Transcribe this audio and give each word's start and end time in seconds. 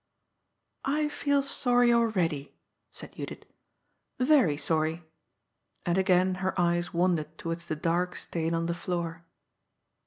"I 0.99 1.09
feel 1.09 1.43
sorry 1.43 1.93
already," 1.93 2.57
said 2.89 3.11
Judith 3.11 3.43
—^" 4.23 4.25
very 4.25 4.57
sorry." 4.57 5.03
And 5.85 5.95
again 5.99 6.33
her 6.41 6.59
eyes 6.59 6.91
wandered 6.91 7.37
towards 7.37 7.67
the 7.67 7.75
dark 7.75 8.15
stain 8.15 8.55
on 8.55 8.65
the 8.65 8.73
floor. 8.73 9.23